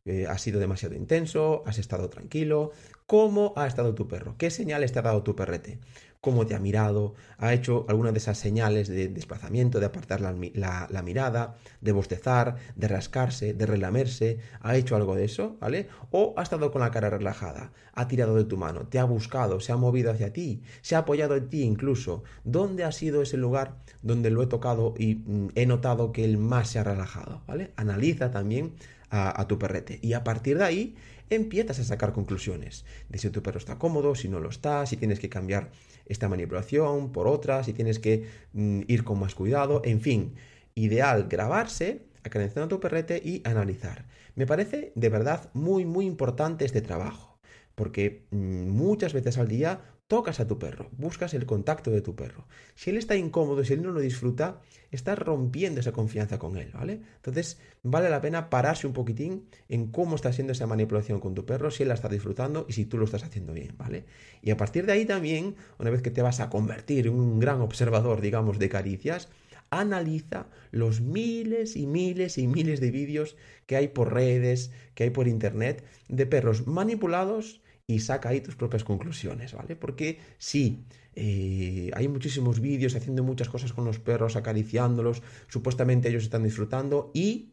Eh, 0.07 0.27
¿Ha 0.27 0.39
sido 0.39 0.61
demasiado 0.61 0.95
intenso? 0.95 1.63
¿Has 1.67 1.79
estado 1.79 2.09
tranquilo? 2.09 2.73
¿Cómo 3.07 3.53
ha 3.57 3.67
estado 3.67 3.95
tu 3.95 4.09
perro? 4.09 4.35
¿Qué 4.39 4.51
señales 4.51 4.93
te 4.93 4.99
ha 4.99 5.03
dado 5.03 5.23
tu 5.23 5.37
perrete? 5.37 5.79
cómo 6.21 6.47
te 6.47 6.55
ha 6.55 6.59
mirado, 6.59 7.15
ha 7.39 7.55
hecho 7.55 7.87
alguna 7.89 8.13
de 8.13 8.19
esas 8.19 8.37
señales 8.39 8.89
de 8.89 9.09
desplazamiento, 9.09 9.81
de 9.81 9.87
apartar 9.87 10.21
la, 10.21 11.03
mirada, 11.03 11.57
de 11.81 11.93
bostezar, 11.93 12.57
de 12.77 12.89
rascarse, 12.89 13.55
de 13.55 13.67
relamerse, 13.67 14.39
ha 14.61 14.77
hecho 14.77 14.97
algo 14.97 15.15
de 15.15 15.25
eso, 15.25 15.57
¿vale? 15.61 15.89
O 16.11 16.35
ha 16.37 16.43
estado 16.43 16.71
con 16.73 16.83
la 16.83 16.91
cara 16.91 17.09
relajada, 17.09 17.73
ha 17.95 18.07
tirado 18.07 18.37
de 18.37 18.45
tu 18.45 18.59
mano, 18.59 18.87
te 18.87 18.99
ha 18.99 19.05
buscado, 19.05 19.61
se 19.61 19.73
ha 19.73 19.77
movido 19.77 20.11
hacia 20.11 20.33
ti, 20.33 20.63
se 20.83 20.95
ha 20.95 20.99
apoyado 20.99 21.37
en 21.37 21.49
ti 21.49 21.63
incluso. 21.63 22.23
¿Dónde 22.45 22.85
ha 22.85 22.93
sido 22.93 23.23
ese 23.23 23.39
lugar 23.39 23.77
donde 24.03 24.31
lo 24.31 24.43
he 24.43 24.47
tocado 24.47 24.95
y 24.99 25.17
mm, 25.17 25.49
he 25.55 25.65
notado 25.65 26.13
que 26.13 26.25
él 26.25 26.37
más 26.37 26.69
se 26.69 26.79
ha 26.79 26.85
relajado, 26.85 27.43
¿vale? 27.47 27.73
Analiza 27.77 28.31
también 28.31 28.75
a, 29.11 29.47
tu 29.49 29.59
perrete. 29.59 29.99
Y 30.03 30.13
a 30.13 30.25
partir 30.25 30.59
de 30.59 30.65
ahí 30.65 30.97
empiezas 31.29 31.79
a 31.79 31.85
sacar 31.85 32.13
conclusiones 32.13 32.85
de 33.09 33.19
si 33.19 33.31
tu 33.31 33.43
perro 33.43 33.59
está 33.59 33.79
cómodo, 33.79 34.15
si 34.15 34.29
no 34.29 34.41
lo 34.41 34.49
está, 34.49 34.87
si 34.87 34.97
tienes 34.97 35.21
que 35.21 35.29
cambiar 35.29 35.71
esta 36.07 36.29
manipulación, 36.29 37.13
por 37.13 37.27
otra, 37.27 37.63
si 37.65 37.73
tienes 37.73 37.99
que 37.99 38.29
mm, 38.53 38.83
ir 38.89 39.05
con 39.05 39.19
más 39.19 39.35
cuidado, 39.35 39.83
en 39.85 40.01
fin, 40.01 40.35
ideal 40.75 41.27
grabarse 41.29 42.03
acariciando 42.23 42.67
a 42.67 42.69
tu 42.69 42.81
perrete 42.81 43.21
y 43.25 43.43
analizar. 43.45 44.07
Me 44.35 44.47
parece 44.47 44.93
de 44.95 45.09
verdad 45.09 45.51
muy 45.55 45.85
muy 45.85 46.07
importante 46.07 46.65
este 46.65 46.83
trabajo, 46.83 47.39
porque 47.75 48.27
mm, 48.31 48.69
muchas 48.69 49.13
veces 49.13 49.39
al 49.39 49.49
día 49.49 49.81
tocas 50.11 50.41
a 50.41 50.49
tu 50.49 50.59
perro, 50.59 50.91
buscas 50.99 51.35
el 51.35 51.47
contacto 51.47 51.93
de 51.93 52.01
tu 52.01 52.17
perro. 52.17 52.49
Si 52.75 52.91
él 52.91 52.97
está 52.97 53.15
incómodo, 53.15 53.63
si 53.63 53.75
él 53.75 53.83
no 53.83 53.93
lo 53.93 54.01
disfruta, 54.01 54.61
estás 54.91 55.17
rompiendo 55.17 55.79
esa 55.79 55.93
confianza 55.93 56.37
con 56.37 56.57
él, 56.57 56.73
¿vale? 56.75 57.01
Entonces, 57.15 57.61
vale 57.85 58.11
la 58.11 58.21
pena 58.21 58.51
pararse 58.51 58.89
un 58.89 58.93
poquitín 58.93 59.47
en 59.69 59.87
cómo 59.93 60.17
está 60.17 60.31
haciendo 60.31 60.53
esa 60.53 60.67
manipulación 60.67 61.21
con 61.21 61.35
tu 61.35 61.47
perro, 61.47 61.71
si 61.71 61.85
él 61.85 61.91
la 61.91 61.95
está 61.95 62.09
disfrutando 62.09 62.67
y 62.69 62.73
si 62.73 62.87
tú 62.87 62.99
lo 62.99 63.05
estás 63.05 63.23
haciendo 63.23 63.53
bien, 63.53 63.77
¿vale? 63.79 64.05
Y 64.43 64.51
a 64.51 64.57
partir 64.57 64.85
de 64.85 64.95
ahí 64.95 65.05
también, 65.05 65.55
una 65.79 65.91
vez 65.91 66.03
que 66.03 66.11
te 66.11 66.23
vas 66.23 66.41
a 66.41 66.51
convertir 66.51 67.07
en 67.07 67.15
un 67.15 67.39
gran 67.39 67.61
observador, 67.61 68.21
digamos, 68.21 68.59
de 68.59 68.69
caricias, 68.69 69.29
analiza 69.71 70.49
los 70.73 71.01
miles 71.01 71.77
y 71.77 71.87
miles 71.87 72.37
y 72.37 72.49
miles 72.49 72.81
de 72.81 72.91
vídeos 72.91 73.37
que 73.67 73.77
hay 73.77 73.87
por 73.87 74.13
redes, 74.13 74.73
que 74.97 75.05
hay 75.05 75.11
por 75.11 75.29
internet, 75.29 75.85
de 76.09 76.27
perros 76.27 76.67
manipulados 76.67 77.60
y 77.91 77.99
saca 77.99 78.29
ahí 78.29 78.41
tus 78.41 78.55
propias 78.55 78.85
conclusiones, 78.85 79.53
¿vale? 79.53 79.75
Porque 79.75 80.21
sí, 80.39 80.85
eh, 81.17 81.91
hay 81.93 82.07
muchísimos 82.07 82.61
vídeos 82.61 82.95
haciendo 82.95 83.25
muchas 83.25 83.49
cosas 83.49 83.73
con 83.73 83.85
los 83.85 83.99
perros, 83.99 84.37
acariciándolos, 84.37 85.23
supuestamente 85.49 86.09
ellos 86.09 86.23
están 86.23 86.45
disfrutando 86.45 87.11
y 87.15 87.53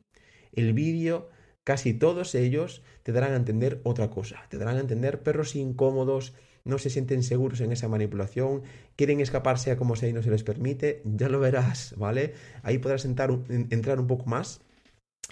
el 0.53 0.73
vídeo, 0.73 1.29
casi 1.63 1.95
todos 1.95 2.35
ellos, 2.35 2.83
te 3.01 3.13
darán 3.13 3.33
a 3.33 3.37
entender 3.37 3.81
otra 3.83 4.11
cosa, 4.11 4.43
te 4.49 4.59
darán 4.59 4.77
a 4.77 4.81
entender 4.81 5.23
perros 5.23 5.55
incómodos, 5.55 6.35
no 6.65 6.77
se 6.77 6.91
sienten 6.91 7.23
seguros 7.23 7.59
en 7.61 7.71
esa 7.71 7.87
manipulación, 7.87 8.61
quieren 8.95 9.21
escaparse 9.21 9.71
a 9.71 9.77
como 9.77 9.95
sea 9.95 10.09
y 10.09 10.13
no 10.13 10.21
se 10.21 10.29
les 10.29 10.43
permite, 10.43 11.01
ya 11.03 11.29
lo 11.29 11.39
verás, 11.39 11.95
¿vale? 11.97 12.35
Ahí 12.61 12.77
podrás 12.77 13.05
entrar 13.05 13.31
un 13.31 14.07
poco 14.07 14.25
más 14.25 14.61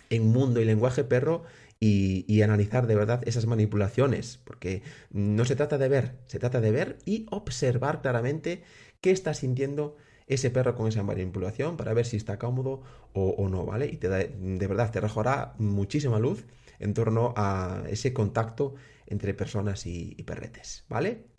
en 0.10 0.28
mundo 0.28 0.62
y 0.62 0.66
lenguaje 0.66 1.04
perro 1.04 1.44
y, 1.88 2.42
analizar 2.42 2.88
de 2.88 2.96
verdad 2.96 3.22
esas 3.26 3.46
manipulaciones, 3.46 4.40
porque 4.44 4.82
no 5.12 5.46
se 5.46 5.56
trata 5.56 5.78
de 5.78 5.90
ver, 5.90 6.16
se 6.26 6.40
trata 6.40 6.62
de 6.62 6.72
ver 6.72 6.98
y 7.06 7.26
observar 7.30 8.02
claramente 8.02 8.64
qué 9.02 9.12
está 9.12 9.34
sintiendo 9.34 9.98
ese 10.28 10.50
perro 10.50 10.76
con 10.76 10.88
esa 10.88 11.04
manipulación 11.04 11.78
para 11.78 11.94
ver 11.94 12.06
si 12.06 12.18
está 12.18 12.40
cómodo 12.40 12.82
o, 13.14 13.48
no, 13.50 13.66
¿vale? 13.66 13.86
Y 13.88 13.98
te 13.98 14.10
de 14.10 14.68
verdad 14.68 14.92
te 14.92 14.98
arrojará 14.98 15.54
muchísima 15.60 16.20
luz 16.20 16.46
en 16.80 16.94
torno 16.94 17.34
a 17.38 17.84
ese 17.88 18.14
contacto 18.14 18.76
entre 19.06 19.34
personas 19.34 19.86
y 19.86 20.16
perretes, 20.24 20.86
¿vale? 20.90 21.35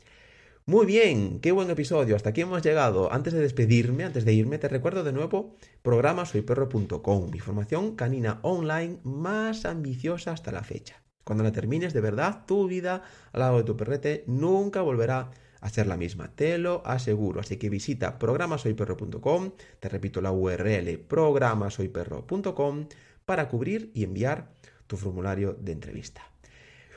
Muy 0.69 0.85
bien, 0.85 1.39
qué 1.39 1.53
buen 1.53 1.71
episodio. 1.71 2.17
Hasta 2.17 2.31
aquí 2.31 2.41
hemos 2.41 2.61
llegado. 2.61 3.13
Antes 3.13 3.33
de 3.33 3.39
despedirme, 3.39 4.03
antes 4.03 4.25
de 4.25 4.33
irme, 4.33 4.59
te 4.59 4.67
recuerdo 4.67 5.05
de 5.05 5.13
nuevo 5.13 5.55
programa 5.81 6.27
soyperro.com, 6.27 7.31
mi 7.31 7.39
formación 7.39 7.95
canina 7.95 8.41
online 8.43 8.99
más 9.05 9.65
ambiciosa 9.65 10.33
hasta 10.33 10.51
la 10.51 10.65
fecha. 10.65 11.05
Cuando 11.23 11.45
la 11.45 11.53
termines, 11.53 11.95
de 11.95 12.01
verdad, 12.01 12.47
tu 12.47 12.67
vida 12.67 13.05
al 13.33 13.41
lado 13.43 13.59
de 13.59 13.63
tu 13.63 13.77
perrete 13.77 14.25
nunca 14.27 14.83
volverá 14.83 15.31
a 15.61 15.69
ser 15.69 15.87
la 15.87 15.97
misma, 15.97 16.35
te 16.35 16.59
lo 16.59 16.85
aseguro. 16.85 17.39
Así 17.39 17.59
que 17.59 17.71
visita 17.71 18.19
programasoyperro.com, 18.19 19.53
te 19.79 19.89
repito 19.89 20.21
la 20.21 20.33
URL 20.33 20.99
programasoyperro.com 20.99 22.89
para 23.25 23.49
cubrir 23.49 23.93
y 23.95 24.03
enviar 24.03 24.51
tu 24.89 24.97
formulario 24.97 25.57
de 25.61 25.71
entrevista. 25.71 26.23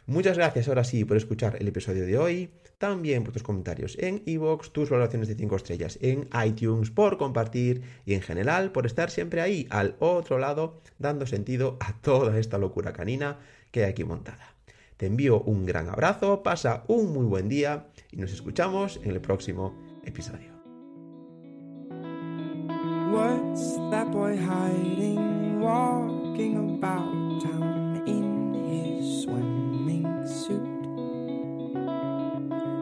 Muchas 0.07 0.38
gracias 0.38 0.67
ahora 0.67 0.83
sí 0.83 1.05
por 1.05 1.17
escuchar 1.17 1.57
el 1.59 1.67
episodio 1.67 2.03
de 2.07 2.17
hoy 2.17 2.49
también 2.79 3.24
por 3.24 3.33
tus 3.33 3.43
comentarios 3.43 3.95
en 4.00 4.24
iVoox, 4.25 4.71
tus 4.71 4.89
valoraciones 4.89 5.27
de 5.27 5.36
5 5.36 5.55
estrellas 5.55 6.00
en 6.01 6.27
iTunes, 6.45 6.89
por 6.89 7.17
compartir 7.17 7.83
y 8.05 8.15
en 8.15 8.21
general 8.21 8.71
por 8.71 8.88
estar 8.88 9.12
siempre 9.12 9.41
ahí, 9.41 9.67
al 9.69 9.95
otro 9.99 10.39
lado, 10.39 10.82
dando 10.97 11.27
sentido 11.27 11.77
a 11.82 11.93
toda 12.01 12.39
esta 12.39 12.58
locura 12.58 12.93
canina 12.93 13.38
que 13.71 13.84
hay 13.84 13.91
aquí 13.91 14.03
montada. 14.03 14.56
Te 14.97 15.06
envío 15.06 15.41
un 15.41 15.65
gran 15.65 15.89
abrazo, 15.89 16.41
pasa 16.41 16.84
un 16.88 17.13
muy 17.13 17.25
buen 17.25 17.47
día 17.47 17.88
y 18.12 18.17
nos 18.17 18.34
escuchamos 18.34 18.99
en 19.03 19.12
el 19.12 19.21
próximo 19.21 19.75
episodio. 20.03 20.49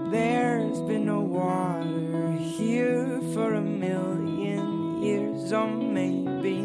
There's 0.10 0.80
been 0.80 1.06
no 1.06 1.20
water 1.20 2.32
here 2.32 3.20
for 3.34 3.56
a 3.56 3.62
million 3.62 5.04
years, 5.04 5.52
or 5.52 5.67
maybe 5.67 6.62